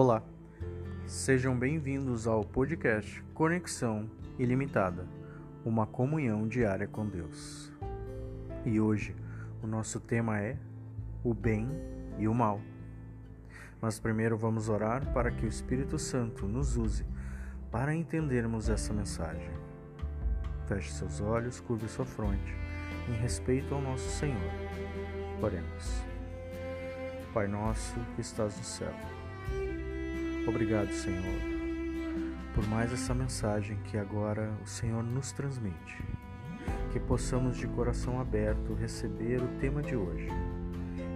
Olá, 0.00 0.22
sejam 1.08 1.58
bem-vindos 1.58 2.28
ao 2.28 2.44
podcast 2.44 3.20
Conexão 3.34 4.08
Ilimitada 4.38 5.08
uma 5.64 5.88
comunhão 5.88 6.46
diária 6.46 6.86
com 6.86 7.04
Deus. 7.04 7.72
E 8.64 8.78
hoje 8.78 9.12
o 9.60 9.66
nosso 9.66 9.98
tema 9.98 10.38
é 10.38 10.56
o 11.24 11.34
bem 11.34 11.68
e 12.16 12.28
o 12.28 12.32
mal. 12.32 12.60
Mas 13.82 13.98
primeiro 13.98 14.38
vamos 14.38 14.68
orar 14.68 15.04
para 15.12 15.32
que 15.32 15.44
o 15.44 15.48
Espírito 15.48 15.98
Santo 15.98 16.46
nos 16.46 16.76
use 16.76 17.04
para 17.68 17.92
entendermos 17.92 18.68
essa 18.68 18.94
mensagem. 18.94 19.50
Feche 20.68 20.92
seus 20.92 21.20
olhos, 21.20 21.58
curve 21.58 21.88
sua 21.88 22.04
fronte, 22.04 22.54
em 23.08 23.14
respeito 23.14 23.74
ao 23.74 23.82
nosso 23.82 24.08
Senhor. 24.10 24.52
Oremos. 25.42 26.04
Pai 27.34 27.48
nosso 27.48 27.98
que 28.14 28.20
estás 28.20 28.56
no 28.56 28.62
céu. 28.62 28.94
Obrigado, 30.48 30.90
Senhor, 30.92 31.40
por 32.54 32.66
mais 32.68 32.90
essa 32.90 33.12
mensagem 33.12 33.76
que 33.84 33.98
agora 33.98 34.50
o 34.64 34.66
Senhor 34.66 35.04
nos 35.04 35.30
transmite. 35.30 36.02
Que 36.90 36.98
possamos 36.98 37.58
de 37.58 37.66
coração 37.66 38.18
aberto 38.18 38.72
receber 38.72 39.42
o 39.42 39.48
tema 39.60 39.82
de 39.82 39.94
hoje 39.94 40.28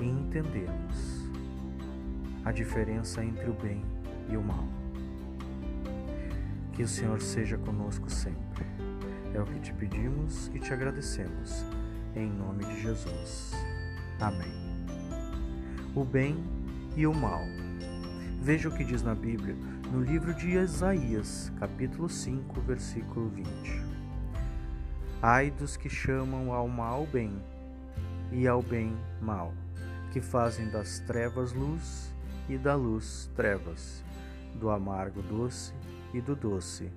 e 0.00 0.04
entendermos 0.04 1.28
a 2.42 2.52
diferença 2.52 3.22
entre 3.22 3.50
o 3.50 3.52
bem 3.52 3.84
e 4.30 4.36
o 4.38 4.42
mal. 4.42 4.66
Que 6.72 6.82
o 6.82 6.88
Senhor 6.88 7.20
seja 7.20 7.58
conosco 7.58 8.08
sempre. 8.08 8.64
É 9.34 9.40
o 9.40 9.44
que 9.44 9.60
te 9.60 9.74
pedimos 9.74 10.50
e 10.54 10.58
te 10.58 10.72
agradecemos. 10.72 11.66
Em 12.16 12.30
nome 12.30 12.64
de 12.64 12.80
Jesus. 12.80 13.52
Amém 14.18 14.68
o 15.94 16.04
bem 16.04 16.36
e 16.96 17.06
o 17.06 17.12
mal. 17.12 17.42
Veja 18.40 18.68
o 18.68 18.72
que 18.72 18.84
diz 18.84 19.02
na 19.02 19.16
Bíblia, 19.16 19.54
no 19.90 20.00
livro 20.00 20.32
de 20.32 20.50
Isaías, 20.50 21.52
capítulo 21.58 22.08
5, 22.08 22.60
versículo 22.60 23.28
20. 23.28 23.48
Ai 25.20 25.50
dos 25.50 25.76
que 25.76 25.88
chamam 25.88 26.52
ao 26.52 26.68
mal 26.68 27.04
bem 27.04 27.42
e 28.30 28.46
ao 28.46 28.62
bem 28.62 28.96
mal, 29.20 29.52
que 30.12 30.20
fazem 30.20 30.70
das 30.70 31.00
trevas 31.00 31.52
luz 31.52 32.14
e 32.48 32.56
da 32.56 32.76
luz 32.76 33.28
trevas, 33.34 34.04
do 34.54 34.70
amargo 34.70 35.20
doce 35.20 35.74
e 36.14 36.20
do 36.20 36.36
doce 36.36 36.90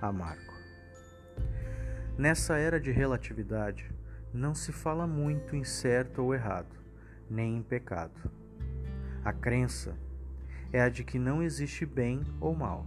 amargo. 0.00 0.54
Nessa 2.16 2.56
era 2.56 2.80
de 2.80 2.90
relatividade, 2.90 3.92
não 4.32 4.54
se 4.54 4.72
fala 4.72 5.06
muito 5.06 5.54
em 5.54 5.62
certo 5.62 6.22
ou 6.22 6.34
errado, 6.34 6.74
nem 7.30 7.58
em 7.58 7.62
pecado. 7.62 8.30
A 9.22 9.32
crença 9.32 9.94
é 10.72 10.80
a 10.80 10.88
de 10.88 11.04
que 11.04 11.18
não 11.18 11.42
existe 11.42 11.86
bem 11.86 12.22
ou 12.40 12.54
mal, 12.54 12.86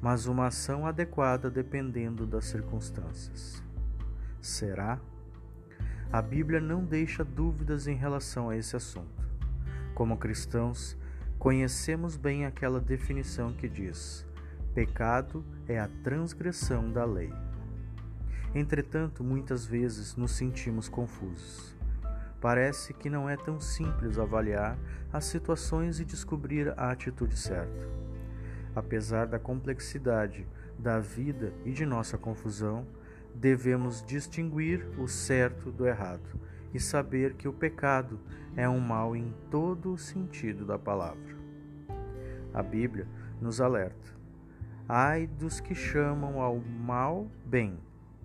mas 0.00 0.26
uma 0.26 0.46
ação 0.46 0.86
adequada 0.86 1.50
dependendo 1.50 2.26
das 2.26 2.46
circunstâncias. 2.46 3.62
Será? 4.40 5.00
A 6.12 6.22
Bíblia 6.22 6.60
não 6.60 6.84
deixa 6.84 7.24
dúvidas 7.24 7.86
em 7.86 7.96
relação 7.96 8.48
a 8.48 8.56
esse 8.56 8.76
assunto. 8.76 9.24
Como 9.94 10.16
cristãos, 10.16 10.96
conhecemos 11.38 12.16
bem 12.16 12.44
aquela 12.44 12.80
definição 12.80 13.52
que 13.52 13.68
diz: 13.68 14.26
pecado 14.74 15.44
é 15.66 15.78
a 15.78 15.88
transgressão 16.02 16.92
da 16.92 17.04
lei. 17.04 17.32
Entretanto, 18.54 19.24
muitas 19.24 19.66
vezes 19.66 20.14
nos 20.14 20.32
sentimos 20.32 20.88
confusos. 20.88 21.76
Parece 22.40 22.92
que 22.92 23.08
não 23.08 23.28
é 23.28 23.36
tão 23.36 23.60
simples 23.60 24.18
avaliar 24.18 24.78
as 25.12 25.24
situações 25.24 26.00
e 26.00 26.04
descobrir 26.04 26.72
a 26.76 26.90
atitude 26.90 27.36
certa. 27.36 27.88
Apesar 28.74 29.26
da 29.26 29.38
complexidade 29.38 30.46
da 30.78 30.98
vida 30.98 31.52
e 31.64 31.72
de 31.72 31.86
nossa 31.86 32.18
confusão, 32.18 32.86
devemos 33.34 34.04
distinguir 34.04 34.86
o 34.98 35.08
certo 35.08 35.70
do 35.70 35.86
errado 35.86 36.40
e 36.72 36.80
saber 36.80 37.34
que 37.34 37.48
o 37.48 37.52
pecado 37.52 38.20
é 38.56 38.68
um 38.68 38.80
mal 38.80 39.16
em 39.16 39.32
todo 39.50 39.92
o 39.92 39.98
sentido 39.98 40.64
da 40.64 40.78
palavra. 40.78 41.36
A 42.52 42.62
Bíblia 42.62 43.06
nos 43.40 43.60
alerta: 43.60 44.12
ai 44.88 45.26
dos 45.26 45.60
que 45.60 45.74
chamam 45.74 46.40
ao 46.40 46.58
mal 46.58 47.28
bem 47.44 47.78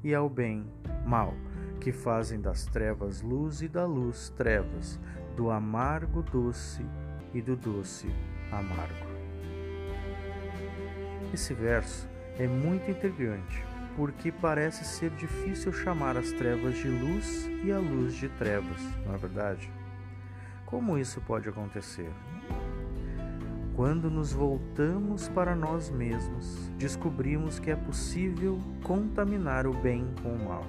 e 0.04 0.14
ao 0.14 0.30
bem 0.30 0.66
mal 1.06 1.34
que 1.80 1.92
fazem 1.92 2.42
das 2.42 2.66
trevas 2.66 3.22
luz 3.22 3.62
e 3.62 3.68
da 3.68 3.86
luz 3.86 4.30
trevas, 4.36 5.00
do 5.36 5.50
amargo 5.50 6.22
doce 6.22 6.86
e 7.34 7.42
do 7.42 7.56
doce 7.56 8.08
amargo. 8.52 9.08
Esse 11.34 11.54
verso 11.54 12.08
é 12.38 12.48
muito 12.48 12.90
intrigante, 12.92 13.64
porque 13.96 14.32
parece 14.32 14.84
ser 14.84 15.12
difícil 15.12 15.72
chamar 15.72 16.18
as 16.18 16.32
trevas 16.34 16.78
de 16.78 16.90
luz 16.90 17.48
e 17.64 17.72
a 17.72 17.80
luz 17.80 18.14
de 18.16 18.28
trevas, 18.30 18.82
não 19.06 19.14
é 19.14 19.18
verdade? 19.18 19.72
Como 20.66 20.98
isso 20.98 21.22
pode 21.22 21.48
acontecer? 21.48 22.12
Quando 23.80 24.12
nos 24.12 24.34
voltamos 24.34 25.30
para 25.30 25.56
nós 25.56 25.90
mesmos, 25.90 26.70
descobrimos 26.78 27.60
que 27.60 27.72
é 27.72 27.78
possível 27.78 28.60
contaminar 28.84 29.66
o 29.66 29.74
bem 29.74 30.06
com 30.22 30.34
o 30.34 30.50
mal. 30.50 30.68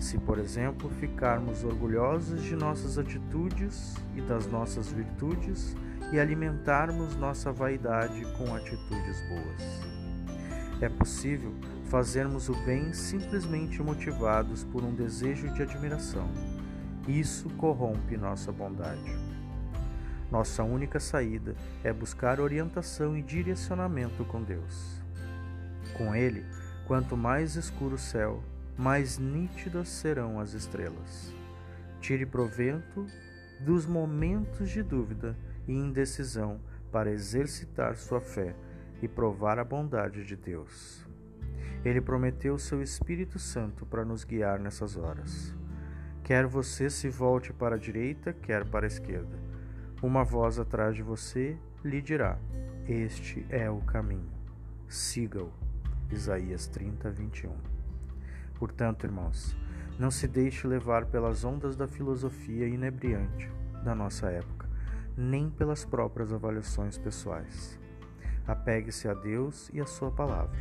Se, 0.00 0.16
por 0.16 0.38
exemplo, 0.38 0.88
ficarmos 0.98 1.62
orgulhosos 1.62 2.42
de 2.42 2.56
nossas 2.56 2.96
atitudes 2.96 3.96
e 4.14 4.22
das 4.22 4.46
nossas 4.46 4.90
virtudes 4.90 5.76
e 6.10 6.18
alimentarmos 6.18 7.14
nossa 7.16 7.52
vaidade 7.52 8.22
com 8.38 8.54
atitudes 8.54 9.20
boas. 9.28 9.82
É 10.80 10.88
possível 10.88 11.52
fazermos 11.84 12.48
o 12.48 12.54
bem 12.64 12.94
simplesmente 12.94 13.82
motivados 13.82 14.64
por 14.64 14.82
um 14.82 14.94
desejo 14.94 15.52
de 15.52 15.60
admiração. 15.60 16.30
Isso 17.06 17.50
corrompe 17.58 18.16
nossa 18.16 18.50
bondade. 18.50 19.25
Nossa 20.30 20.64
única 20.64 20.98
saída 20.98 21.54
é 21.84 21.92
buscar 21.92 22.40
orientação 22.40 23.16
e 23.16 23.22
direcionamento 23.22 24.24
com 24.24 24.42
Deus. 24.42 25.00
Com 25.96 26.14
Ele, 26.14 26.44
quanto 26.86 27.16
mais 27.16 27.54
escuro 27.54 27.94
o 27.94 27.98
céu, 27.98 28.42
mais 28.76 29.18
nítidas 29.18 29.88
serão 29.88 30.40
as 30.40 30.52
estrelas. 30.52 31.32
Tire 32.00 32.26
provento 32.26 33.06
dos 33.60 33.86
momentos 33.86 34.68
de 34.70 34.82
dúvida 34.82 35.36
e 35.66 35.72
indecisão 35.72 36.60
para 36.92 37.10
exercitar 37.10 37.96
sua 37.96 38.20
fé 38.20 38.54
e 39.00 39.08
provar 39.08 39.58
a 39.58 39.64
bondade 39.64 40.24
de 40.24 40.36
Deus. 40.36 41.06
Ele 41.84 42.00
prometeu 42.00 42.58
seu 42.58 42.82
Espírito 42.82 43.38
Santo 43.38 43.86
para 43.86 44.04
nos 44.04 44.24
guiar 44.24 44.58
nessas 44.58 44.96
horas. 44.96 45.54
Quer 46.24 46.46
você 46.46 46.90
se 46.90 47.08
volte 47.08 47.52
para 47.52 47.76
a 47.76 47.78
direita, 47.78 48.32
quer 48.32 48.64
para 48.64 48.86
a 48.86 48.88
esquerda. 48.88 49.45
Uma 50.02 50.22
voz 50.22 50.58
atrás 50.58 50.94
de 50.94 51.02
você 51.02 51.56
lhe 51.82 52.02
dirá: 52.02 52.38
Este 52.86 53.46
é 53.48 53.70
o 53.70 53.80
caminho. 53.80 54.30
Siga-o. 54.86 55.50
Isaías 56.10 56.66
30, 56.66 57.10
21. 57.10 57.50
Portanto, 58.58 59.06
irmãos, 59.06 59.56
não 59.98 60.10
se 60.10 60.28
deixe 60.28 60.66
levar 60.66 61.06
pelas 61.06 61.44
ondas 61.44 61.76
da 61.76 61.88
filosofia 61.88 62.68
inebriante 62.68 63.50
da 63.82 63.94
nossa 63.94 64.30
época, 64.30 64.68
nem 65.16 65.48
pelas 65.48 65.82
próprias 65.86 66.30
avaliações 66.30 66.98
pessoais. 66.98 67.80
Apegue-se 68.46 69.08
a 69.08 69.14
Deus 69.14 69.70
e 69.72 69.80
a 69.80 69.86
Sua 69.86 70.10
palavra. 70.10 70.58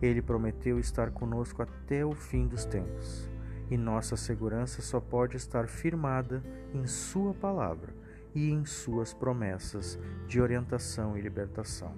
Ele 0.00 0.22
prometeu 0.22 0.78
estar 0.78 1.10
conosco 1.10 1.60
até 1.60 2.02
o 2.02 2.14
fim 2.14 2.46
dos 2.46 2.64
tempos, 2.64 3.30
e 3.70 3.76
nossa 3.76 4.16
segurança 4.16 4.80
só 4.80 5.00
pode 5.00 5.36
estar 5.36 5.68
firmada 5.68 6.42
em 6.72 6.86
Sua 6.86 7.34
palavra 7.34 8.03
e 8.34 8.50
em 8.50 8.64
Suas 8.64 9.14
promessas 9.14 9.98
de 10.26 10.40
orientação 10.40 11.16
e 11.16 11.20
libertação. 11.20 11.94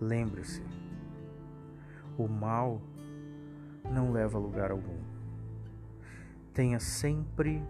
Lembre-se, 0.00 0.62
o 2.16 2.28
mal 2.28 2.80
não 3.90 4.12
leva 4.12 4.38
a 4.38 4.40
lugar 4.40 4.70
algum. 4.70 4.98
Tenha 6.52 6.78
sempre 6.78 7.62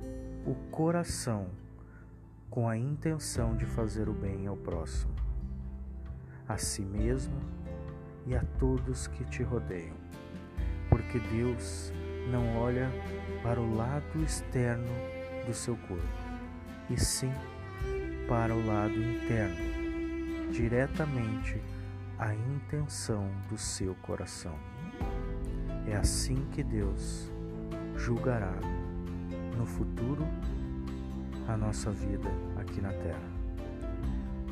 o 0.46 0.54
coração 0.70 1.48
com 2.50 2.68
a 2.68 2.76
intenção 2.76 3.56
de 3.56 3.66
fazer 3.66 4.08
o 4.08 4.12
bem 4.12 4.46
ao 4.46 4.56
próximo, 4.56 5.14
a 6.48 6.56
si 6.56 6.82
mesmo 6.82 7.38
e 8.26 8.34
a 8.34 8.42
todos 8.58 9.06
que 9.06 9.24
te 9.24 9.42
rodeiam, 9.42 9.96
porque 10.88 11.18
Deus 11.18 11.92
não 12.30 12.58
olha 12.58 12.90
para 13.42 13.60
o 13.60 13.74
lado 13.76 14.22
externo 14.22 14.88
do 15.46 15.54
seu 15.54 15.76
corpo, 15.76 16.27
e 16.90 16.98
sim 16.98 17.32
para 18.28 18.54
o 18.54 18.66
lado 18.66 18.94
interno, 18.94 20.52
diretamente 20.52 21.60
a 22.18 22.34
intenção 22.34 23.30
do 23.48 23.56
seu 23.56 23.94
coração. 23.96 24.58
É 25.86 25.96
assim 25.96 26.46
que 26.52 26.62
Deus 26.62 27.30
julgará 27.96 28.52
no 29.56 29.64
futuro 29.64 30.26
a 31.48 31.56
nossa 31.56 31.90
vida 31.90 32.28
aqui 32.56 32.80
na 32.80 32.92
terra. 32.92 33.38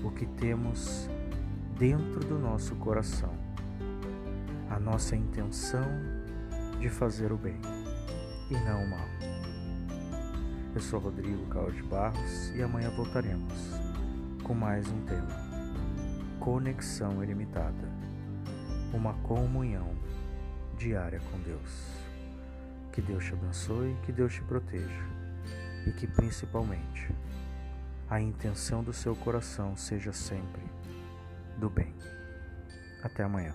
o 0.02 0.10
que 0.10 0.26
temos 0.26 1.08
dentro 1.78 2.20
do 2.20 2.38
nosso 2.38 2.76
coração, 2.76 3.34
a 4.70 4.78
nossa 4.78 5.16
intenção 5.16 5.84
de 6.78 6.88
fazer 6.88 7.32
o 7.32 7.36
bem 7.36 7.60
e 8.50 8.54
não 8.54 8.84
o 8.84 8.90
mal. 8.90 9.35
Eu 10.76 10.82
sou 10.82 11.00
Rodrigo 11.00 11.46
Carlos 11.46 11.74
de 11.74 11.82
Barros 11.84 12.50
e 12.54 12.62
amanhã 12.62 12.90
voltaremos 12.90 13.50
com 14.42 14.52
mais 14.52 14.86
um 14.86 15.06
tema: 15.06 15.34
Conexão 16.38 17.24
Ilimitada 17.24 17.88
uma 18.92 19.14
comunhão 19.22 19.96
diária 20.76 21.18
com 21.32 21.40
Deus. 21.40 21.96
Que 22.92 23.00
Deus 23.00 23.24
te 23.24 23.32
abençoe, 23.32 23.96
que 24.04 24.12
Deus 24.12 24.34
te 24.34 24.42
proteja 24.42 25.02
e 25.86 25.92
que 25.92 26.06
principalmente 26.06 27.10
a 28.10 28.20
intenção 28.20 28.84
do 28.84 28.92
seu 28.92 29.16
coração 29.16 29.74
seja 29.78 30.12
sempre 30.12 30.62
do 31.56 31.70
bem. 31.70 31.94
Até 33.02 33.22
amanhã. 33.22 33.54